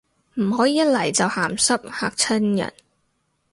[0.33, 2.73] 唔可以一嚟就鹹濕，嚇親人